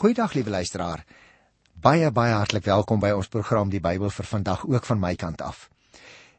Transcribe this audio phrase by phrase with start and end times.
[0.00, 1.02] Goeiedag liewe luisteraar.
[1.74, 5.42] Baie baie hartlik welkom by ons program Die Bybel vir vandag ook van my kant
[5.44, 5.66] af.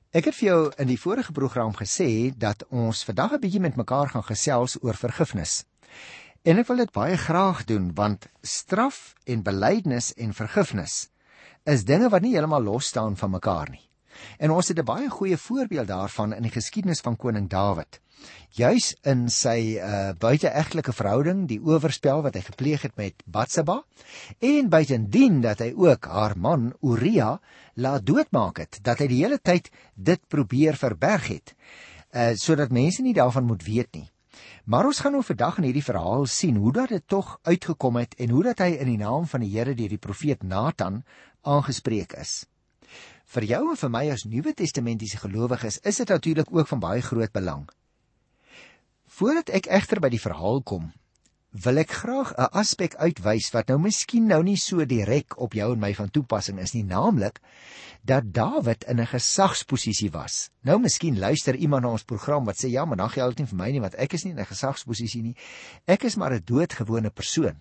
[0.10, 3.78] Ek het vir jou in die vorige program gesê dat ons vandag 'n bietjie met
[3.78, 5.66] mekaar gaan gesels oor vergifnis.
[6.42, 11.10] En ek wil dit baie graag doen want straf en belydenis en vergifnis
[11.64, 13.91] is dinge wat nie heeltemal los staan van mekaar nie.
[14.38, 18.02] En ons het 'n baie goeie voorbeeld daarvan in die geskiedenis van koning Dawid
[18.58, 23.82] juis in sy uh, buiteegtelike verhouding, die oorspel wat hy gepleeg het met Batseba
[24.44, 27.38] en buitendien dat hy ook haar man Uria
[27.80, 31.56] laat doodmaak het, dat hy die hele tyd dit probeer verberg het,
[32.12, 34.08] uh, sodat mense nie daarvan moet weet nie.
[34.66, 38.16] Maar ons gaan nou vandag in hierdie verhaal sien hoe dat dit tog uitgekom het
[38.22, 41.02] en hoe dat hy in die naam van die Here deur die profeet Nathan
[41.42, 42.51] aangespreek is.
[43.26, 47.02] Vir jou en vir my as Nuwe Testamentiese gelowiges is dit natuurlik ook van baie
[47.02, 47.70] groot belang
[49.12, 50.86] Voordat ek egter by die verhaal kom,
[51.52, 55.68] wil ek graag 'n aspek uitwys wat nou miskien nou nie so direk op jou
[55.74, 57.42] en my van toepassing is nie, naamlik
[58.08, 60.50] dat Dawid in 'n gesagsposisie was.
[60.64, 63.50] Nou miskien luister iemand na ons program wat sê ja, maar dan geld dit nie
[63.50, 65.36] vir my nie want ek is nie in 'n gesagsposisie nie.
[65.86, 67.58] Ek is maar 'n doodgewone persoon.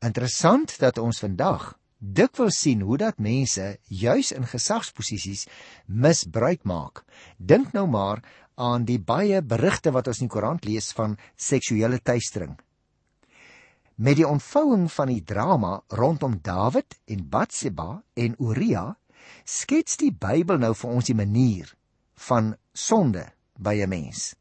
[0.00, 5.46] Interessant dat ons vandag dikwels sien hoe dat mense juis in gesagsposisies
[5.86, 7.04] misbruik maak.
[7.38, 8.22] Dink nou maar
[8.58, 12.58] aan die baie berigte wat ons in die koerant lees van seksuele teistering.
[13.94, 18.96] Met die ontvouing van die drama rondom Dawid en Batseba en Uria,
[19.44, 21.70] skets die Bybel nou vir ons die manier
[22.26, 23.28] van sonde
[23.58, 24.34] by 'n mens.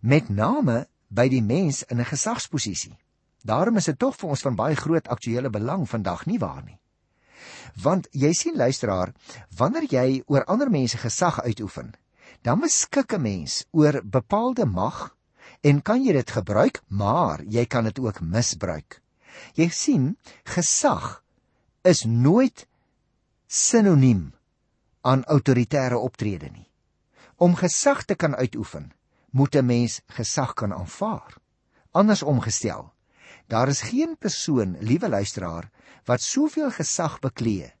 [0.00, 2.96] Met name by die mens in 'n gesagsposisie.
[3.42, 6.78] Daarom is dit tog vir ons van baie groot aktuële belang vandag nie waar nie.
[7.82, 9.12] Want jy sien luisteraar,
[9.56, 11.94] wanneer jy oor ander mense gesag uitoefen,
[12.42, 15.16] dan beskik 'n mens oor bepaalde mag
[15.60, 19.02] en kan jy dit gebruik, maar jy kan dit ook misbruik.
[19.54, 21.22] Jy sien, gesag
[21.82, 22.66] is nooit
[23.46, 24.34] sinoniem
[25.00, 26.68] aan autoritaire optrede nie.
[27.36, 28.92] Om gesag te kan uitoefen,
[29.30, 31.36] moet 'n mens gesag kan aanvaar.
[31.92, 32.92] Anders omgestel,
[33.48, 35.70] daar is geen persoon, liewe luisteraar,
[36.04, 37.72] wat soveel gesag beklee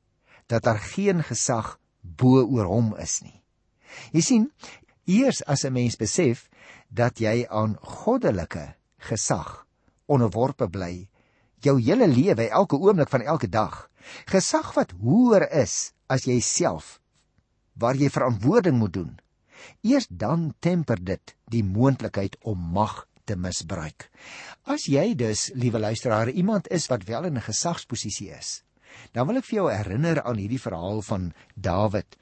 [0.48, 3.36] dat daar geen gesag bo oor hom is nie.
[4.16, 4.44] Jy sien,
[5.04, 6.48] eers as 'n mens besef
[6.88, 9.66] dat jy aan goddelike gesag
[10.06, 11.08] onderworpe bly,
[11.60, 13.90] jou hele lewe, elke oomblik van elke dag,
[14.26, 17.00] gesag wat hoër is as jouself,
[17.74, 19.18] waar jy verantwoording moet doen.
[19.82, 24.08] Eers dan temper dit die moontlikheid om mag te misbruik.
[24.68, 28.62] As jy dus, liewe luisteraar, iemand is wat wel in 'n gesagsposisie is,
[29.12, 32.16] dan wil ek vir jou herinner aan hierdie verhaal van Dawid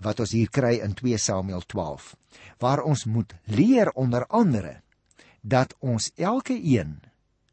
[0.00, 2.16] wat ons hier kry in 2 Samuel 12
[2.58, 4.80] waar ons moet leer onder andere
[5.40, 7.00] dat ons elke een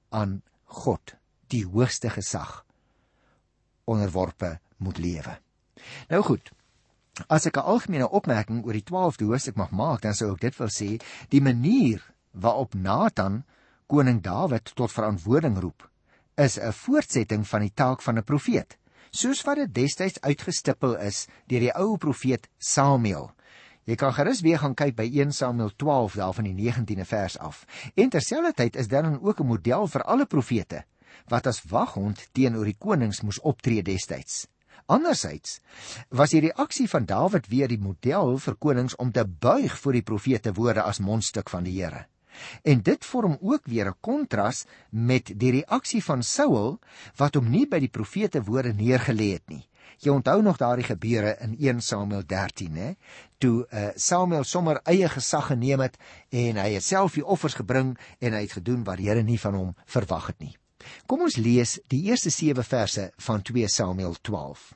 [0.10, 1.16] aan God
[1.48, 2.66] die hoogste gesag
[3.88, 5.38] onderworpe moet lewe.
[6.12, 6.52] Nou goed.
[7.28, 10.58] As ek 'n algemene opmerking oor die 12de hoofstuk mag maak, dan sou ek dit
[10.58, 12.04] wil sê, die manier
[12.40, 13.44] waarop Nathan
[13.88, 15.90] koning Dawid tot verantwoording roep,
[16.36, 18.78] is 'n voortsetting van die taak van 'n profeet
[19.12, 23.32] soos wat dit destyds uitgestippel is deur die ou profeet Samuel.
[23.88, 27.38] Jy kan gerus weer gaan kyk by 1 Samuel 12 daar van die 19de vers
[27.40, 27.64] af.
[27.96, 30.84] En terselfdertyd is dan ook 'n model vir alle profete
[31.28, 34.48] wat as waghond teenoor die konings moes optree destyds.
[34.86, 35.60] Andersyds
[36.10, 40.02] was die reaksie van Dawid weer die model vir konings om te buig voor die
[40.02, 42.08] profete woorde as mondstuk van die Here.
[42.64, 46.80] En dit vorm ook weer 'n kontras met die reaksie van Saul
[47.16, 49.68] wat hom nie by die profete woorde neergelê het nie.
[49.98, 52.92] Jy onthou nog daardie gebeure in 1 Samuel 13, hè,
[53.38, 55.98] toe uh, Samuel sommer eie gesag geneem het
[56.30, 59.40] en hy het self die offers gebring en hy het gedoen wat die Here nie
[59.40, 60.58] van hom verwag het nie.
[61.06, 64.74] Kom ons lees die eerste 7 verse van 2 Samuel 12.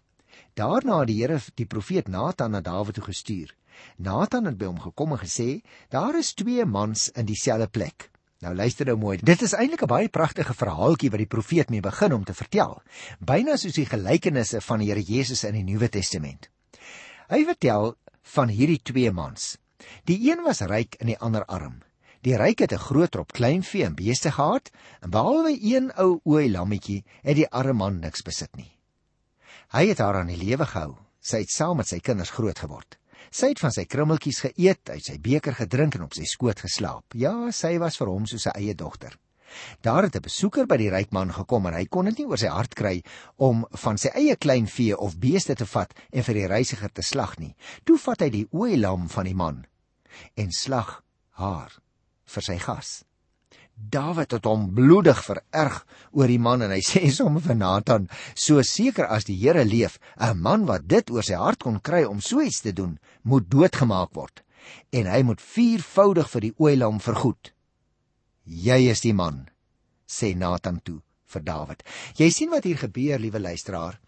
[0.53, 3.53] Daarna het die Here die profeet Nathan na Dawid toe gestuur.
[3.97, 8.09] Nathan het by hom gekom en gesê: "Daar is twee mans in dieselfde plek."
[8.41, 9.17] Nou luister nou mooi.
[9.21, 12.81] Dit is eintlik 'n baie pragtige verhaaltjie wat die profeet mee begin om te vertel.
[13.19, 16.49] Byna soos die gelykenisse van die Here Jesus in die Nuwe Testament.
[17.29, 19.57] Hy vertel van hierdie twee mans.
[20.05, 21.81] Die een was ryk en die ander arm.
[22.21, 26.51] Die ryk het 'n groot trop kleinvee en beeste gehad, en behalwe een ou ooi
[26.51, 28.77] lammetjie, het die arme man niks besit nie.
[29.71, 30.97] Hy het haar aan die lewe gehou.
[31.19, 32.97] Sy het saam met sy kinders groot geword.
[33.31, 37.15] Sy het van sy krummeltjies geëet, uit sy beker gedrink en op sy skoot geslaap.
[37.15, 39.15] Ja, sy was vir hom soos sy eie dogter.
[39.83, 42.37] Daar het 'n besoeker by die ryk man gekom en hy kon dit nie oor
[42.37, 43.03] sy hart kry
[43.37, 47.01] om van sy eie klein vee of beeste te vat en vir die reisiger te
[47.01, 47.55] slag nie.
[47.85, 49.65] Toe vat hy die ooi lam van die man
[50.35, 51.71] en slag haar
[52.25, 53.03] vir sy gas.
[53.75, 55.81] Dawid het hom bloedig vererg
[56.15, 59.99] oor die man en hy sê sommer vir Nathan: "So seker as die Here leef,
[60.17, 63.49] 'n man wat dit oor sy hart kon kry om so iets te doen, moet
[63.49, 64.43] doodgemaak word
[64.93, 67.51] en hy moet viervoudig vir die oeilam vergoed."
[68.45, 69.49] "Jy is die man,"
[70.07, 71.01] sê Nathan toe
[71.31, 71.83] vir Dawid.
[72.15, 73.99] Jy sien wat hier gebeur, liewe luisteraar.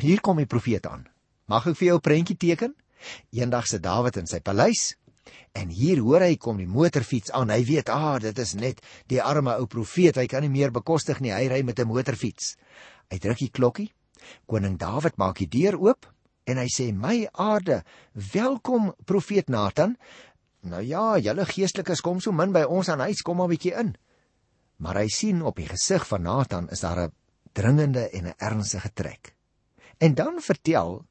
[0.00, 1.06] Hier kom die profeet aan.
[1.46, 2.74] Mag ek vir jou 'n prentjie teken?
[3.32, 4.96] Eendag sit Dawid in sy paleis
[5.52, 7.50] En hier hoor hy kom die motorfiets aan.
[7.50, 10.16] Hy weet, "Ah, dit is net die arme ou profeet.
[10.16, 11.32] Hy kan nie meer bekostig nie.
[11.32, 12.56] Hy ry met 'n motorfiets."
[13.10, 13.92] Hy druk die klokkie.
[14.46, 16.06] Koning Dawid maak die deur oop
[16.44, 19.96] en hy sê, "My aarde, welkom profeet Nathan."
[20.60, 23.78] Nou ja, julle geestelikes kom so min by ons aan huis, kom maar 'n bietjie
[23.78, 23.94] in.
[24.76, 27.12] Maar hy sien op die gesig van Nathan is daar 'n
[27.52, 29.34] dringende en 'n ernstige trek.
[29.98, 31.04] En dan vertel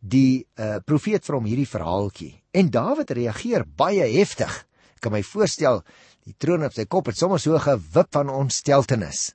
[0.00, 4.52] die uh, profeet vir hom hierdie verhaaltjie en Dawid reageer baie heftig.
[4.98, 5.84] Ek kan my voorstel
[6.26, 9.32] die troon op sy kop het sommer so gewip van ontsteltenis.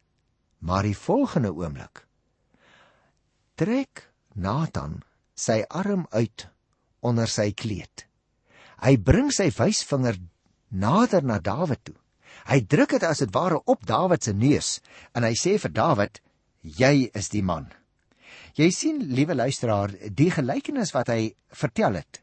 [0.63, 2.03] Maar die volgende oomblik
[3.59, 5.01] trek Nathan
[5.37, 6.47] sy arm uit
[7.05, 8.07] onder sy kleed.
[8.83, 10.17] Hy bring sy wysvinger
[10.73, 11.95] nader na Dawid toe.
[12.49, 14.79] Hy druk dit as dit ware op Dawid se neus
[15.13, 16.19] en hy sê vir Dawid:
[16.61, 17.69] "Jy is die man."
[18.57, 22.22] Jy sien, liewe luisteraar, die gelykenis wat hy vertel het,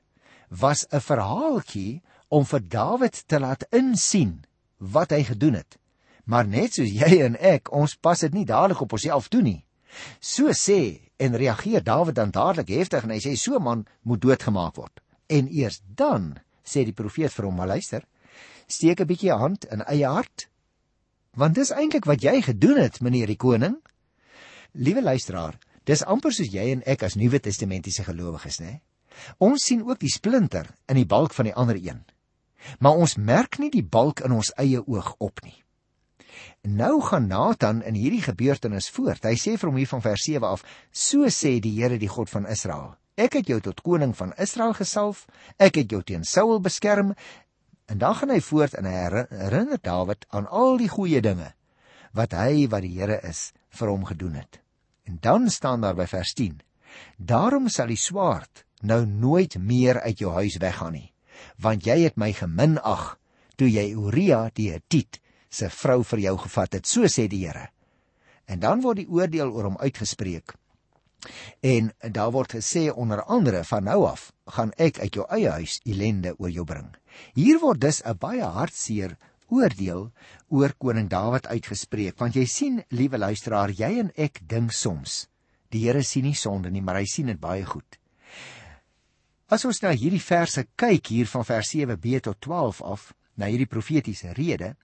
[0.50, 4.44] was 'n verhaaltjie om vir Dawid te laat insien
[4.78, 5.78] wat hy gedoen het.
[6.24, 9.64] Maar net soos jy en ek, ons pas dit nie dadelik op onsself toe nie.
[10.20, 14.76] So sê en reageer Dawid dan dadelik heftig en hy sê so man moet doodgemaak
[14.76, 15.00] word.
[15.28, 18.04] En eers dan sê die profeet vir hom, "Maar luister,
[18.66, 20.48] steek 'n bietjie hand in eie hart,
[21.34, 23.76] want dis eintlik wat jy gedoen het, meneer die koning."
[24.72, 25.58] Liewe luisteraar,
[25.90, 28.80] Dis amper soos jy en ek as Nuwe Testamentiese gelowiges, né?
[29.38, 32.04] Ons sien ook die splinter in die balk van die ander een.
[32.78, 35.56] Maar ons merk nie die balk in ons eie oog op nie.
[36.62, 39.24] Nou gaan Nathan in hierdie gebeurtenis voort.
[39.24, 42.28] Hy sê vir hom hier van vers 7 af: "So sê die Here, die God
[42.30, 45.26] van Israel: Ek het jou tot koning van Israel gesalf.
[45.58, 47.14] Ek het jou teen Saul beskerm."
[47.86, 51.54] En dan gaan hy voort en hy herinner Dawid aan al die goeie dinge
[52.12, 54.60] wat hy wat die Here is vir hom gedoen het.
[55.04, 56.60] En dan staan daar by vers 10:
[57.16, 61.12] Daarom sal die swaard nou nooit meer uit jou huis weggaan nie,
[61.58, 63.16] want jy het my geminag
[63.56, 67.68] toe jy Uria die Hethiet se vrou vir jou gevat het, so sê die Here.
[68.46, 70.54] En dan word die oordeel oor hom uitgespreek.
[71.60, 75.80] En daar word gesê onder andere van nou af gaan ek uit jou eie huis
[75.84, 76.88] ellende oor jou bring.
[77.34, 79.16] Hier word dus 'n baie hartseer
[79.50, 80.10] oordeel
[80.48, 85.26] oor koning Dawid uitgespreek want jy sien liewe luisteraar jy en ek dink soms
[85.74, 87.99] die Here sien nie sonde nie maar hy sien dit baie goed
[89.50, 93.70] As ons na hierdie verse kyk hier van vers 7b tot 12 af na hierdie
[93.70, 94.76] profetiese rede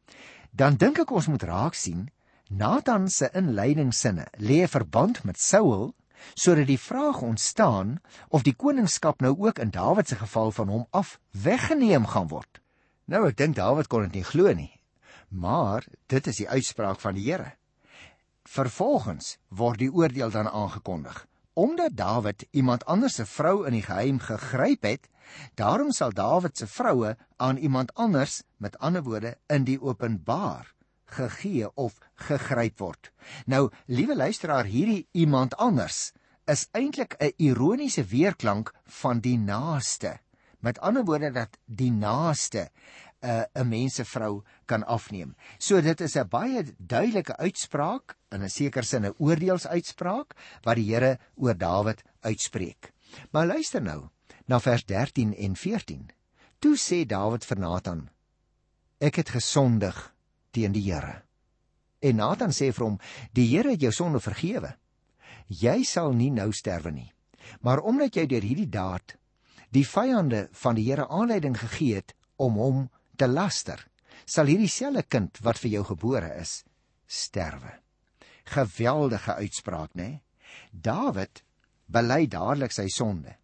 [0.50, 2.08] dan dink ek ons moet raak sien
[2.50, 5.94] Nathan se inleidingssinne lê 'n verband met Saul
[6.34, 10.86] sodat die vraag ontstaan of die koningskap nou ook in Dawid se geval van hom
[10.90, 12.60] af weggeneem gaan word
[13.06, 14.72] Nou ek dink Dawid kon dit nie glo nie.
[15.30, 17.52] Maar dit is die uitspraak van die Here.
[18.46, 21.26] Vervolgens word die oordeel dan aangekondig.
[21.56, 25.06] Omdat Dawid iemand anders se vrou in die geheim gegryp het,
[25.56, 30.74] daarom sal Dawid se vroue aan iemand anders, met ander woorde, in die openbaar
[31.16, 31.96] gegee of
[32.28, 33.10] gegryp word.
[33.46, 36.12] Nou, liewe luisteraar, hierdie iemand anders
[36.44, 40.18] is eintlik 'n ironiese weerklank van die naaste.
[40.60, 42.68] Met ander woorde dat die naaste
[43.26, 45.34] 'n uh, 'n mensevrou kan afneem.
[45.58, 50.94] So dit is 'n baie duidelike uitspraak in 'n sekere sin 'n oordeelsuitspraak wat die
[50.94, 52.92] Here oor Dawid uitspreek.
[53.32, 54.08] Maar luister nou
[54.46, 56.10] na vers 13 en 14.
[56.58, 58.08] Toe sê Dawid vir Nathan:
[58.98, 60.14] Ek het gesondig
[60.50, 61.22] teen die Here.
[62.00, 62.98] En Nathan sê vir hom:
[63.32, 64.76] Die Here het jou sonde vergewe.
[65.46, 67.12] Jy sal nie nou sterwe nie.
[67.60, 69.16] Maar omdat jy deur hierdie daad
[69.70, 73.80] die vyande van die Here aanleiding gegee het om hom te laster,
[74.26, 76.62] sal hierdie selfe kind wat vir jou gebore is,
[77.06, 77.72] sterwe.
[78.46, 80.20] Geweldige uitspraak, né?
[80.70, 81.42] Dawid
[81.86, 83.36] bely dadelik sy sonde.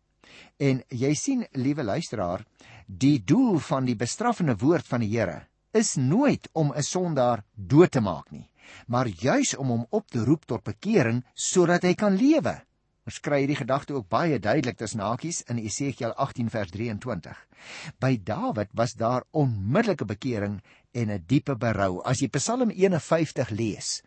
[0.58, 2.44] En jy sien, liewe luisteraar,
[2.86, 7.90] die doel van die bestraffende woord van die Here is nooit om 'n sondaar dood
[7.90, 8.50] te maak nie,
[8.86, 12.60] maar juis om hom op te roep tot bekering sodat hy kan lewe.
[13.02, 17.38] Ons kry hierdie gedagte ook baie duidelik tussen hakies in Esegiel 18 vers 23.
[17.98, 20.60] By Dawid was daar onmiddellike bekering
[20.94, 22.02] en 'n diepe berou.
[22.04, 24.02] As jy Psalm 51 lees,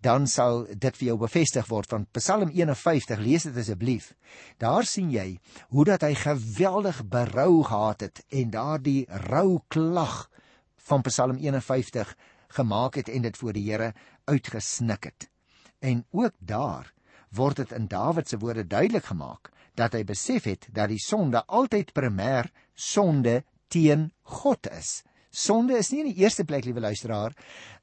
[0.00, 4.12] dan sal dit vir jou bevestig word van Psalm 51 lees dit asseblief.
[4.58, 10.30] Daar sien jy hoe dat hy geweldig berou gehad het en daardie rou klag
[10.76, 12.16] van Psalm 51
[12.48, 13.94] gemaak het en dit voor die Here
[14.24, 15.30] uitgesnik het.
[15.78, 16.92] En ook daar
[17.36, 21.44] word dit in Dawid se woorde duidelik gemaak dat hy besef het dat die sonde
[21.46, 25.00] altyd primêr sonde teen God is.
[25.32, 27.32] Sonde is nie in die eerste plek, liewe luisteraar,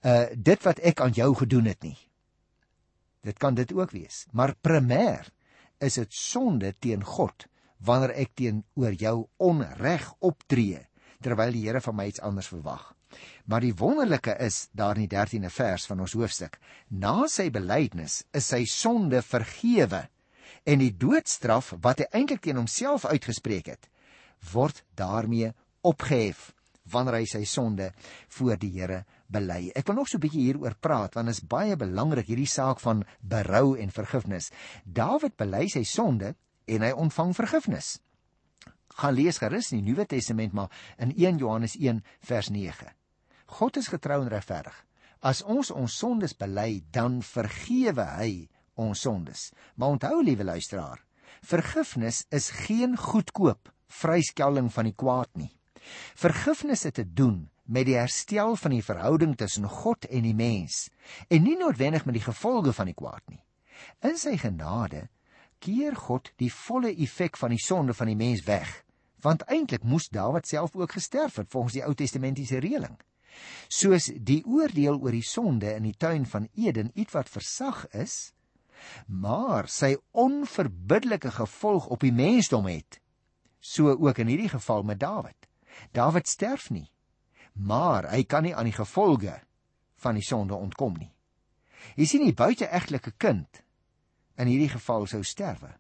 [0.06, 1.98] uh dit wat ek aan jou gedoen het nie.
[3.26, 5.28] Dit kan dit ook wees, maar primêr
[5.82, 7.48] is dit sonde teen God
[7.80, 10.86] wanneer ek teenoor jou onreg optree
[11.24, 12.94] terwyl die Here van my iets anders verwag.
[13.50, 18.24] Maar die wonderlike is daar in die 13de vers van ons hoofstuk, na sy belydenis
[18.34, 20.06] is sy sonde vergewe
[20.70, 23.90] en die doodstraf wat hy eintlik teen homself uitgespreek het,
[24.54, 26.52] word daarmee opgehef
[26.90, 27.92] wanneer hy sy sonde
[28.38, 29.72] voor die Here bely.
[29.78, 32.80] Ek wil nog so 'n bietjie hieroor praat want dit is baie belangrik hierdie saak
[32.80, 34.52] van berou en vergifnis.
[34.86, 36.36] Dawid bely sy sonde
[36.68, 38.00] en hy ontvang vergifnis.
[38.96, 42.99] Gaan lees gerus in die Nuwe Testament maar in 1 Johannes 1 vers 9.
[43.58, 44.76] God is getrou en regverdig.
[45.20, 48.32] As ons ons sondes bely, dan vergewe hy
[48.80, 49.50] ons sondes.
[49.76, 51.02] Maar onthou liewe luisteraar,
[51.44, 55.52] vergifnis is geen goedkoop vryskelling van die kwaad nie.
[56.20, 60.88] Vergifnis het te doen met die herstel van die verhouding tussen God en die mens
[61.30, 63.42] en nie noodwendig met die gevolge van die kwaad nie.
[64.06, 65.08] In sy genade
[65.64, 68.70] keer God die volle effek van die sonde van die mens weg,
[69.22, 72.96] want eintlik moes Dawid self ook gesterf het volgens die Ou Testamentiese reëling.
[73.68, 78.34] Soos die oordeel oor die sonde in die tuin van Eden ietwat versag is,
[79.06, 83.02] maar sy onverbiddelike gevolg op die mensdom het,
[83.60, 85.48] so ook in hierdie geval met Dawid.
[85.92, 86.88] Dawid sterf nie,
[87.54, 89.36] maar hy kan nie aan die gevolge
[90.00, 91.12] van die sonde ontkom nie.
[92.00, 93.62] Jy sien die buiteegtelike kind
[94.40, 95.76] in hierdie geval sou sterwe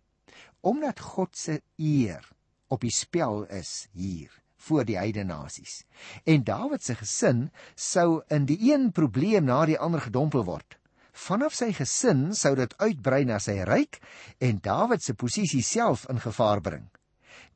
[0.59, 2.25] omdat God se eer
[2.67, 4.33] op die spel is hier
[4.67, 5.83] voor die heidene nasies.
[6.25, 10.77] En Dawid se gesin sou in die een probleem na die ander gedompel word.
[11.11, 13.99] Vanaf sy gesin sou dit uitbrei na sy ryk
[14.39, 16.87] en Dawid se posisie self in gevaar bring.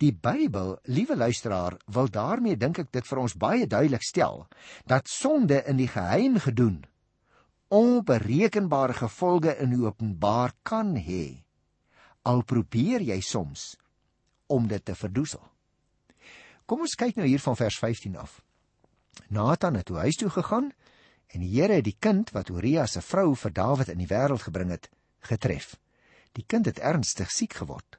[0.01, 4.47] Die Bybel, liewe luisteraar, wil daarmee dink ek dit vir ons baie duidelik stel
[4.89, 6.81] dat sonde in die geheim gedoen
[7.73, 11.41] onberekenbare gevolge in openbaar kan hê.
[12.21, 13.73] Al probeer jy soms
[14.47, 15.41] om dit te verdoesel.
[16.65, 18.39] Kom ons kyk nou hier van vers 15 af.
[19.27, 20.71] Nathan het toe huis toe gegaan
[21.33, 24.45] en die Here het die kind wat Urias se vrou vir Dawid in die wêreld
[24.45, 24.89] gebring het,
[25.27, 25.75] getref.
[26.37, 27.97] Die kind het ernstig siek geword.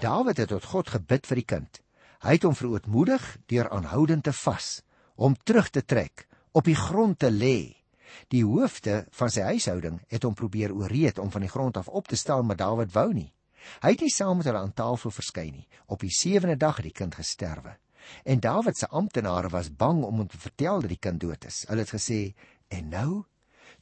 [0.00, 1.80] Dawid het tot God gebid vir die kind.
[2.20, 4.80] Hy het hom verootmoedig deur aanhoudend te vas,
[5.16, 7.76] hom terug te trek, op die grond te lê.
[8.32, 12.08] Die hoofde van sy huishouding het hom probeer ooreed om van die grond af op
[12.08, 13.30] te staan, maar Dawid wou nie.
[13.84, 15.68] Hy het nie saam met hulle aan tafel verskyn nie.
[15.86, 17.76] Op die 7de dag het die kind gesterwe.
[18.24, 21.64] En Dawid se amptenare was bang om hom te vertel dat die kind dood is.
[21.68, 22.34] Hulle het gesê:
[22.68, 23.24] "En nou,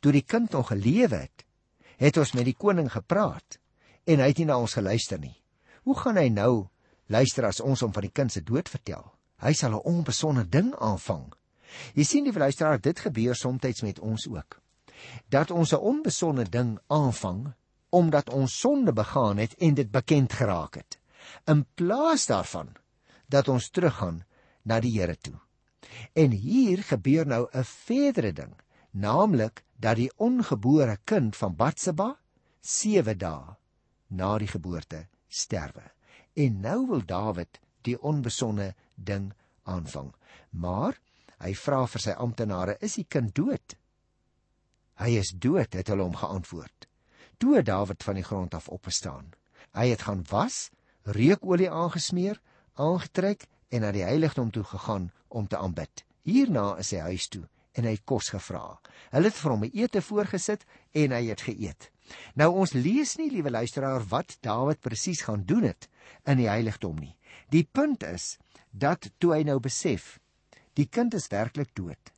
[0.00, 1.44] toe die kind nog gelewe het,
[1.98, 3.58] het ons met die koning gepraat
[4.08, 5.34] en hy het nie na ons geluister nie.
[5.84, 6.68] Hoe gaan hy nou
[7.12, 9.04] luister as ons hom van die kind se dood vertel?
[9.42, 11.32] Hy sal 'n onbesonde ding aanvang.
[11.94, 14.60] Jy sien die luisteraar, dit gebeur soms met ons ook.
[15.28, 17.52] Dat ons 'n onbesonde ding aanvang
[17.90, 20.98] omdat ons sonde begaan het en dit bekend geraak het.
[21.46, 22.76] In plaas daarvan
[23.28, 24.22] dat ons teruggaan
[24.62, 25.36] na die Here toe.
[26.12, 28.54] En hier gebeur nou 'n verdere ding,
[28.90, 32.18] naamlik dat die ongebore kind van Batseba
[32.60, 33.56] 7 dae
[34.06, 35.92] na die geboorte sterwe.
[36.34, 39.32] En nou wil Dawid die onbesonde ding
[39.62, 40.14] aanvang.
[40.50, 40.98] Maar
[41.38, 43.76] hy vra vir sy amptenare: "Is die kind dood?"
[44.98, 46.88] "Hy is dood," het hulle hom geantwoord.
[47.38, 49.32] Toe Dawid van die grond af opgestaan.
[49.72, 50.70] Hy het gaan was,
[51.02, 52.40] reukolie aangesmeer,
[52.78, 56.04] aangetrek en na die heiligdom toe gegaan om te aanbid.
[56.22, 57.44] Hierna is hy huis toe
[57.78, 58.78] en hy het kos gevra.
[59.12, 61.90] Hulle het vir hom 'n ete voorgesit en hy het geëet.
[62.34, 65.88] Nou ons lees nie liewe luisteraar wat Dawid presies gaan doen het
[66.24, 67.16] in die heiligdom nie.
[67.50, 68.38] Die punt is
[68.70, 70.18] dat toe hy nou besef
[70.74, 72.12] die kind is werklik dood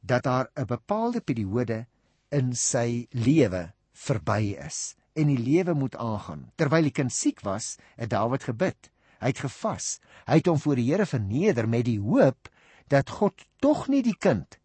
[0.00, 1.86] dat daar 'n bepaalde periode
[2.28, 6.52] in sy lewe verby is en die lewe moet aangaan.
[6.56, 8.90] Terwyl die kind siek was, het Dawid gebid.
[9.20, 9.98] Hy het gevas.
[10.26, 12.48] Hy het hom voor die Here verneder met die hoop
[12.90, 14.58] dat God tog nie die kind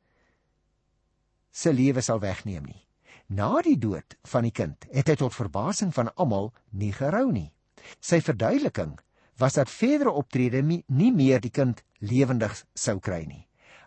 [1.55, 2.81] se lewe sal wegneem nie.
[3.31, 7.51] Na die dood van die kind het hy tot verbasing van almal nie gerou nie.
[8.03, 8.97] Sy verduideliking
[9.39, 13.45] was dat verdere optrede nie meer die kind lewendig sou kry nie.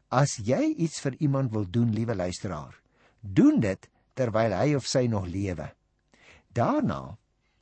[0.08, 2.72] As jy iets vir iemand wil doen, liewe luisteraar,
[3.20, 5.68] doen dit terwyl hy of sy nog lewe.
[6.48, 7.18] Daarna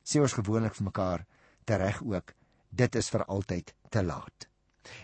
[0.07, 1.25] sê ons gewoonlik vir mekaar
[1.67, 2.31] tereg ook,
[2.69, 4.47] dit is vir altyd te laat.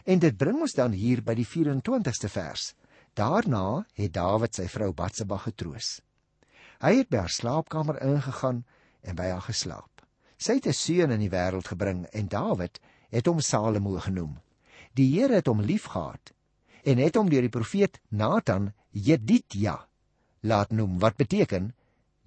[0.05, 2.73] En dit bring ons dan hier by die 24ste vers
[3.13, 5.99] Daarna het Dawid sy vrou Batseba getroos.
[6.81, 8.63] Hy het by haar slaapkamer ingegaan
[9.05, 10.01] en by haar geslaap.
[10.37, 12.79] Sy het 'n seun in die wêreld gebring en Dawid
[13.11, 14.39] het hom Salomo genoem.
[14.93, 16.33] Die Here het hom liefgehad
[16.83, 19.87] en het hom deur die profeet Nathan Jedidja
[20.41, 21.73] laat noem wat beteken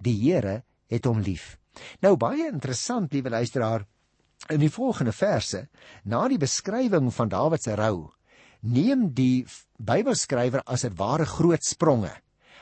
[0.01, 1.57] die Here het hom lief.
[2.01, 3.85] Nou baie interessant, liewe luisteraar,
[4.49, 5.65] in die volgende verse,
[6.03, 8.11] na die beskrywing van Dawid se rou,
[8.61, 9.45] neem die
[9.77, 12.13] Bybelskrywer as 'n ware groot spronge.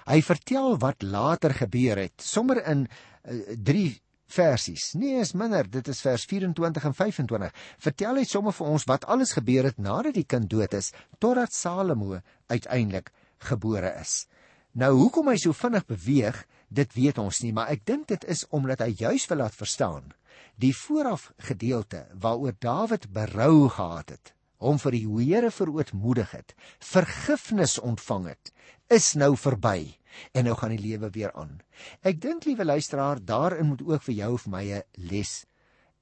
[0.05, 2.87] Hy vertel wat later gebeur het, sommer in
[3.23, 3.95] 3 uh,
[4.27, 4.93] versies.
[4.93, 7.51] Nee, is minder, dit is vers 24 en 25.
[7.77, 11.53] Vertel hy sommer vir ons wat alles gebeur het nadat die kind dood is totdat
[11.53, 14.27] Salomo uiteindelik gebore is.
[14.73, 18.45] Nou hoekom hy so vinnig beweeg, dit weet ons nie, maar ek dink dit is
[18.49, 20.13] omdat hy juis wil laat verstaan
[20.55, 27.77] die vooraf gedeelte waaroor Dawid berou gehad het, hom vir die Here verootmoedig het, vergifnis
[27.79, 28.53] ontvang het,
[28.89, 29.97] is nou verby
[30.31, 31.59] en nou gaan die lewe weer aan.
[32.01, 35.45] Ek dink liewe luisteraar, daarin moet ook vir jou of my 'n les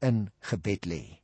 [0.02, 1.20] in gebed lê.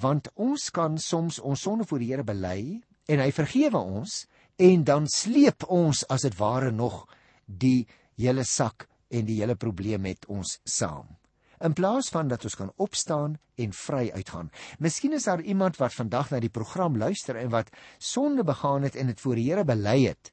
[0.00, 4.84] Want ons kan soms ons sonde voor die Here bely en hy vergewe ons en
[4.84, 7.06] dan sleep ons as dit ware nog
[7.46, 7.86] die
[8.16, 11.17] hele sak en die hele probleem met ons saam.
[11.58, 14.50] In plaas van dat ons kan opstaan en vry uitgaan.
[14.78, 18.96] Miskien is daar iemand wat vandag na die program luister en wat sonde begaan het
[18.96, 20.30] en dit voor die Here bely het,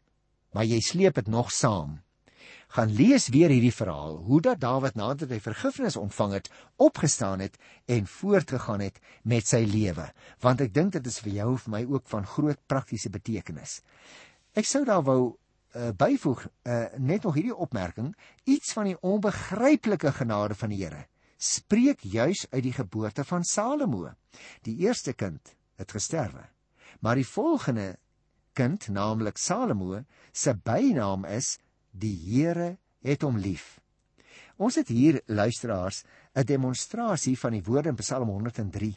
[0.54, 2.02] maar jy sleep dit nog saam.
[2.76, 7.58] Gaan lees weer hierdie verhaal hoe dat Dawid nadat hy vergifnis ontvang het, opgestaan het
[7.90, 10.06] en voortgegaan het met sy lewe,
[10.46, 13.80] want ek dink dit is vir jou of my ook van groot praktiese betekenis.
[14.54, 18.14] Ek sou daar wou uh, byvoeg uh, net nog hierdie opmerking,
[18.46, 21.06] iets van die onbegryplike genade van die Here
[21.38, 24.12] spreek juis uit die geboorte van Salomo.
[24.64, 26.46] Die eerste kind het gesterwe,
[27.00, 27.96] maar die volgende
[28.54, 31.58] kind, naamlik Salomo, se bynaam is
[31.92, 33.80] die Here het hom lief.
[34.58, 36.04] Ons het hier luisteraars
[36.36, 38.96] 'n demonstrasie van die woorde in Psalm 103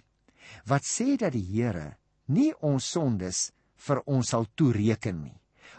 [0.66, 1.96] wat sê dat die Here
[2.26, 5.37] nie ons sondes vir ons sal toereken nie.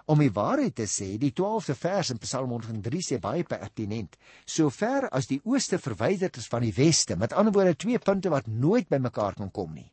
[0.10, 5.10] Om die waarheid te sê, die 12de vers in Psalm 103 sê baie pertinent: "Sover
[5.10, 8.90] as die ooste verwyderd is van die weste," met ander woorde twee punte wat nooit
[8.90, 9.92] bymekaar kan kom nie.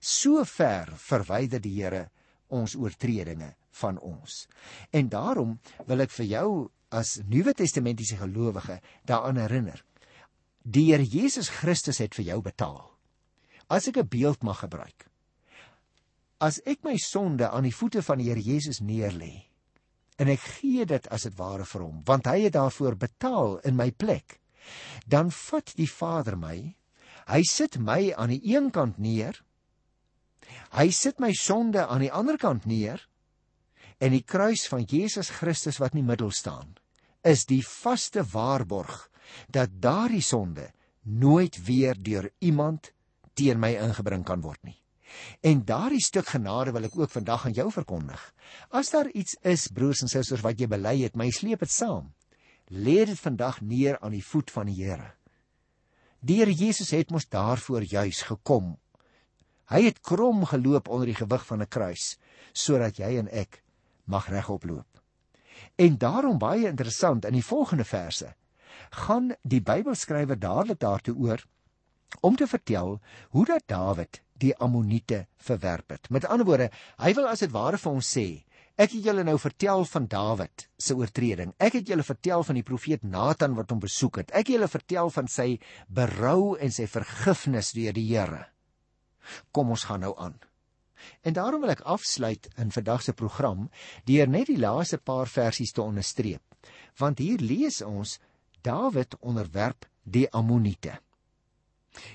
[0.00, 2.10] So ver verwyder die Here
[2.48, 4.46] ons oortredinge van ons.
[4.90, 6.48] En daarom wil ek vir jou
[6.90, 9.84] as Nuwe Testamentiese gelowige daaraan herinner.
[10.62, 12.90] Die Here Jesus Christus het vir jou betaal.
[13.68, 15.08] As ek 'n beeld mag gebruik.
[16.42, 19.46] As ek my sonde aan die voete van die Here Jesus neerlê
[20.18, 23.74] en ek gee dit as dit ware vir hom, want hy het daarvoor betaal in
[23.74, 24.38] my plek,
[25.10, 26.74] dan vat die Vader my.
[27.26, 29.40] Hy sit my aan die een kant neer.
[30.76, 33.02] Hy sit my sonde aan die ander kant neer
[34.02, 36.74] en die kruis van Jesus Christus wat in die middel staan
[37.24, 39.06] is die vaste waarborg
[39.48, 40.68] dat daardie sonde
[41.02, 42.92] nooit weer deur iemand
[43.34, 44.76] teen my ingebring kan word nie.
[45.40, 48.20] En daardie stuk genade wil ek ook vandag aan jou verkondig.
[48.70, 52.12] As daar iets is, broers en susters, wat jy bely het, my sleep dit saam.
[52.72, 55.12] Lê dit vandag neer aan die voet van die Here.
[56.24, 58.76] Die Here Jesus het mos daarvoor juis gekom.
[59.68, 62.18] Hy het krom geloop onder die gewig van 'n kruis
[62.52, 63.62] sodat jy en ek
[64.04, 65.00] mag regop loop.
[65.76, 68.34] En daarom baie interessant in die volgende verse
[68.90, 71.44] gaan die Bybelskrywer dadelik daartoe oor
[72.20, 72.98] om te vertel
[73.30, 76.10] hoe dat Dawid die Ammoniete verwerp het.
[76.10, 78.26] Met ander woorde, hy wil as dit ware vir ons sê,
[78.74, 81.54] ek het julle nou vertel van Dawid se oortreding.
[81.62, 84.32] Ek het julle vertel van die profeet Nathan wat hom besoek het.
[84.34, 85.48] Ek het julle vertel van sy
[85.88, 88.42] berou en sy vergifnis deur die Here.
[89.54, 90.36] Kom ons gaan nou aan.
[91.22, 93.68] En daarom wil ek afsluit in vandag se program
[94.08, 96.42] deur net die laaste paar versies te onderstreep.
[96.98, 98.18] Want hier lees ons
[98.64, 101.03] Dawid onderwerp die Ammoniete.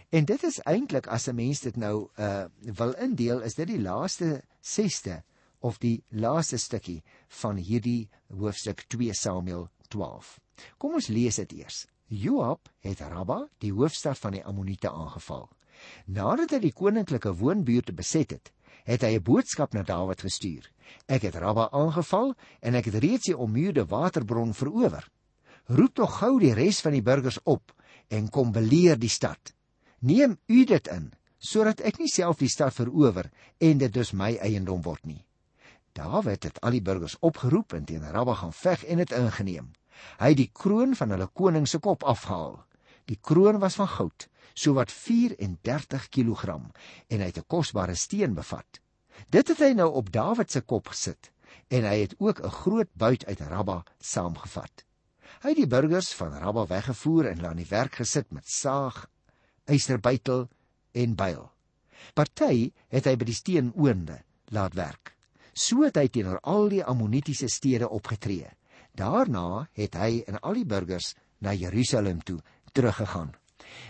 [0.09, 3.81] En dit is eintlik as 'n mens dit nou uh wil indeel, is dit die
[3.81, 5.23] laaste 6ste
[5.59, 10.39] of die laaste stukkie van hierdie hoofstuk 2 Samuel 12.
[10.77, 11.87] Kom ons lees dit eers.
[12.07, 15.49] Joab het Rabba, die hoofstad van die Ammoniete aangeval.
[16.05, 18.51] Nadat hy die koninklike woonbuurte beset het,
[18.83, 20.71] het hy 'n boodskap na Dawid gestuur.
[21.07, 25.07] Ek het Rabba aangeval en ek het reeds die ommuurde waterbron verower.
[25.65, 27.73] Roep tog gou die res van die burgers op
[28.07, 29.53] en kom beleer die stad.
[29.99, 33.29] Neem u dit in sodat ek nie self die stad verower
[33.63, 35.25] en dit dus my eiendom word nie.
[35.95, 39.69] Dawid het al die burgers opgeroep en teen Rabba gaan veg en dit ingeneem.
[40.19, 42.59] Hy het die kroon van hulle koning se kop afhaal.
[43.07, 44.27] Die kroon was van goud
[44.59, 46.55] so wat 34 kg
[47.07, 48.79] en hy het 'n kosbare steen bevat.
[49.29, 51.31] Dit het hy nou op Dawid se kop gesit
[51.67, 54.85] en hy het ook 'n groot buit uit Rabba saamgevat.
[55.41, 59.07] Hy het die burgers van Rabba weggevoer en hulle aan die werk gesit met saag,
[59.69, 60.47] ysterbytel
[60.91, 61.49] en byl.
[62.13, 64.21] Party het hy by die steenoonde
[64.55, 65.13] laat werk.
[65.53, 68.47] So het hy teenoor al die ammonitiese stede opgetree.
[68.95, 72.39] Daarna het hy en al die burgers na Jerusalem toe
[72.73, 73.33] teruggegaan.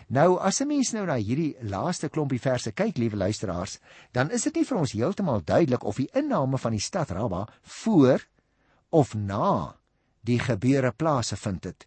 [0.08, 3.80] Nou as 'n mens nou na hierdie laaste klompie verse kyk, liewe luisteraars,
[4.12, 7.48] dan is dit nie vir ons heeltemal duidelik of die inname van die stad Rabba
[7.62, 8.26] voor
[8.89, 9.76] of na
[10.22, 11.86] die gebeure plase vind het.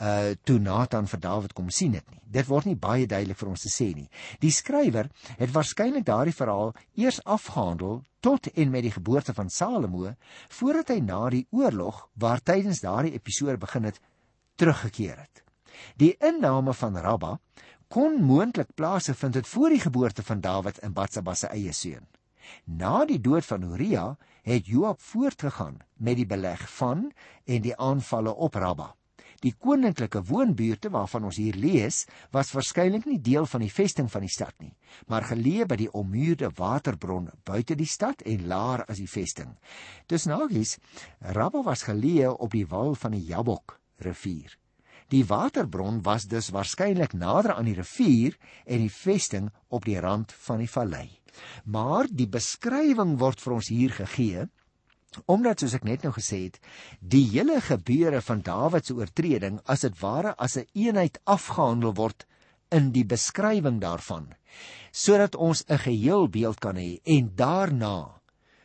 [0.00, 2.20] Uh toe Nathan vir Dawid kom sien dit nie.
[2.24, 4.08] Dit word nie baie duidelik vir ons te sê nie.
[4.40, 10.14] Die skrywer het waarskynlik daardie verhaal eers afgehandel tot en met die geboorte van Salomo
[10.48, 14.00] voordat hy na die oorlog waar tydens daardie episode begin het
[14.56, 15.42] teruggekeer het.
[15.96, 17.38] Die inname van Rabba
[17.92, 22.06] kon moontlik plaasvind het voor die geboorte van Dawid en Batsheba se eie seun.
[22.64, 27.12] Na die dood van Uria het Joab voortgegaan met die beleg van
[27.44, 28.94] en die aanvalle op Rabba.
[29.42, 34.22] Die koninklike woonbuurte waarvan ons hier lees, was waarskynlik nie deel van die vesting van
[34.22, 34.70] die stad nie,
[35.10, 39.56] maar geleë by die ommuurde waterbron buite die stad en laer as die vesting.
[40.06, 40.76] Dis nagies,
[41.34, 44.54] Rabba was geleë op die wal van die Jabok rivier.
[45.12, 50.32] Die waterbron was dus waarskynlik nader aan die rivier en die vesting op die rand
[50.46, 51.08] van die vallei.
[51.64, 54.46] Maar die beskrywing word vir ons hier gegee
[55.26, 56.58] omdat soos ek net nou gesê het,
[57.00, 61.94] die hele gebeure van Dawid se oortreding as dit ware as 'n een eenheid afgehandel
[61.94, 62.26] word
[62.70, 64.32] in die beskrywing daarvan
[64.92, 68.20] sodat ons 'n geheel beeld kan hê en daarna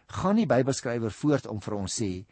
[0.07, 2.25] gaan die Bybelskrywer voort om vir ons sê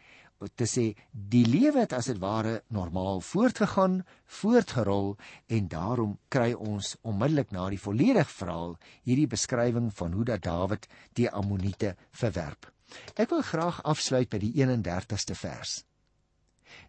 [0.55, 6.97] te sê die lewe het as dit ware normaal voortgegaan, voortgerol en daarom kry ons
[7.01, 12.74] onmiddellik na die volledige verhaal hierdie beskrywing van hoe dat Dawid die Ammoniete verwerp.
[13.15, 15.83] Ek wil graag afsluit by die 31ste vers.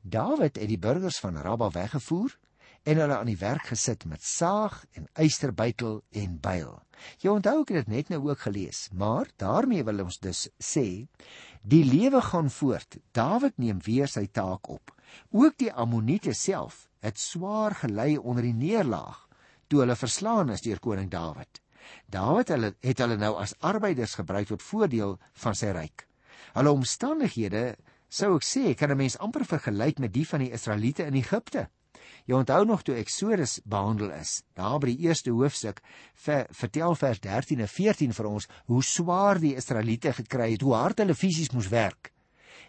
[0.02, 2.34] Dawid het die burgers van Rabba weggevoer
[2.86, 6.76] en hulle aan die werk gesit met saag en ysterbytel en byl.
[7.22, 11.08] Jy onthou ek het dit net nou ook gelees, maar daarmee wil ons dus sê
[11.62, 12.98] die lewe gaan voort.
[13.12, 14.94] Dawid neem weer sy taak op.
[15.34, 19.24] Ook die Ammoniete self het swaar gelei onder die neerlaag
[19.66, 21.60] toe hulle verslaan is deur koning Dawid.
[22.06, 26.06] Dawid hulle het hulle nou as arbeiders gebruik tot voordeel van sy ryk.
[26.54, 27.76] Hulle omstandighede
[28.08, 31.68] sou ek sê kan 'n mens amper vergelyk met die van die Israeliete in Egipte.
[32.26, 34.42] Jy onthou nog toe Eksodus behandel is.
[34.54, 35.80] Daar by die eerste hoofstuk
[36.14, 40.74] ver, vertel vers 13 en 14 vir ons hoe swaar die Israeliete gekry het, hoe
[40.74, 42.12] hard hulle fisies moes werk.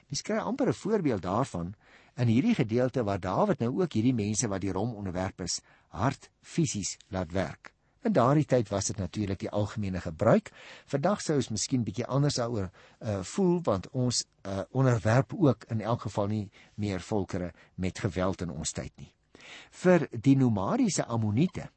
[0.10, 1.76] Mens kry amper 'n voorbeeld daarvan
[2.18, 6.30] in hierdie gedeelte waar Dawid nou ook hierdie mense wat die rom onderwerp is, hard
[6.42, 7.77] fisies laat werk.
[8.06, 10.52] In daardie tyd was dit natuurlik die algemene gebruik.
[10.86, 15.82] Vandag sou ons miskien bietjie anders daaroor uh, voel want ons uh, onderwerp ook in
[15.82, 19.14] elk geval nie meer volkere met geweld in ons tyd nie
[19.84, 21.70] vir die nomadiese ammoniete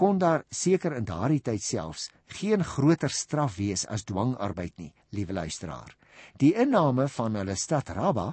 [0.00, 2.08] kon daar seker in daardie tyd selfs
[2.40, 5.92] geen groter straf wees as dwangarbeid nie, liewe luisteraar.
[6.40, 8.30] Die inname van hulle stad Rabba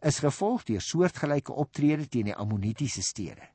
[0.00, 3.50] is gevolg deur soortgelyke optrede teen die ammonitiese stede.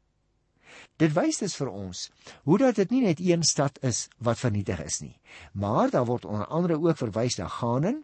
[0.97, 2.09] Dit wys dus vir ons
[2.43, 5.19] hoe dat dit nie net een stad is wat vernietig is nie,
[5.53, 8.03] maar daar word onder andere ook verwys na Ganen,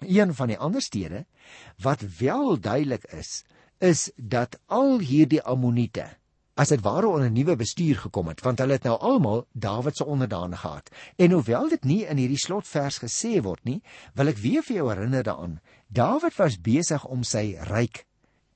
[0.00, 1.24] een van die ander stede
[1.82, 3.44] wat wel duidelik is
[3.78, 6.06] is dat al hierdie ammoniete
[6.56, 10.04] as dit ware onder nuwe bestuur gekom het want hulle het nou almal Dawid se
[10.04, 10.90] onderdane gehad.
[11.16, 13.82] En hoewel dit nie in hierdie slotvers gesê word nie
[14.14, 18.06] wil ek weer vir jou herinner daaraan Dawid was besig om sy ryk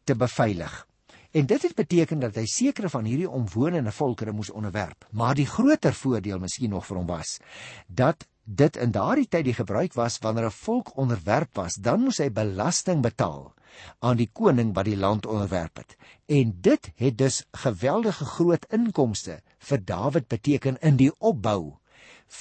[0.04, 0.86] te beveilig
[1.30, 5.46] en dit het beteken dat hy sekere van hierdie omwonende volkere moes onderwerp maar die
[5.46, 7.38] groter voordeel miskien nog vir hom was
[7.86, 12.18] dat dit in daardie tyd die gebruik was wanneer 'n volk onderwerp was dan moes
[12.18, 13.52] hy belasting betaal
[13.98, 15.96] aan die koning wat die land onderwerp het.
[16.26, 19.40] En dit het dus geweldige groot inkomste
[19.70, 21.76] vir Dawid beteken in die opbou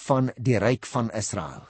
[0.05, 1.67] van die ryk van Israel.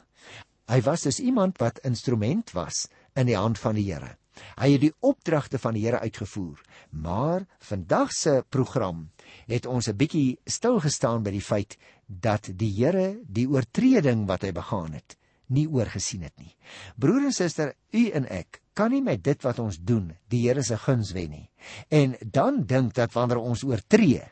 [0.69, 4.18] Hy was dus iemand wat instrument was in die hand van die Here.
[4.59, 6.61] Hy het die opdragte van die Here uitgevoer.
[6.89, 9.09] Maar vandag se program
[9.47, 14.41] het ons 'n bietjie stil gestaan by die feit dat die Here die oortreding wat
[14.41, 16.55] hy begaan het, nie oorgesien het nie.
[16.95, 20.63] Broer en suster, u en ek kan nie met dit wat ons doen die Here
[20.63, 21.49] se guns wen nie.
[21.89, 24.23] En dan dink dat wanneer ons oortree,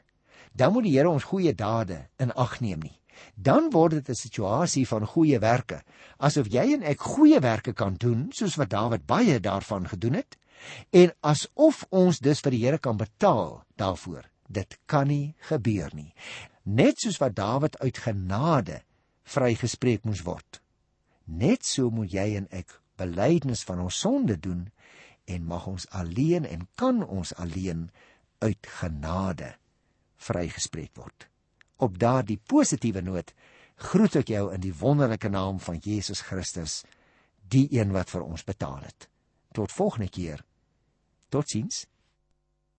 [0.54, 3.00] dan moet die Here ons goeie dade in ag neem nie.
[3.36, 5.84] Dan word dit 'n situasie van goeie werke,
[6.18, 10.38] asof jy en ek goeie werke kan doen soos wat Dawid baie daarvan gedoen het
[10.92, 14.26] en asof ons dus vir die Here kan betaal daarvoor.
[14.50, 16.14] Dit kan nie gebeur nie.
[16.64, 18.82] Net soos wat Dawid uit genade
[19.24, 20.62] vrygespreek moes word.
[21.26, 24.68] Net so moet jy en ek belydenis van ons sonde doen
[25.28, 27.90] en mag ons alleen en kan ons alleen
[28.40, 29.56] uit genade
[30.18, 31.28] vrygespreek word.
[31.78, 33.34] Op daardie positiewe noot
[33.78, 36.82] groet ek jou in die wonderlike naam van Jesus Christus,
[37.46, 39.10] die een wat vir ons betaal het.
[39.54, 40.42] Tot volgende keer.
[41.30, 41.86] Totsiens.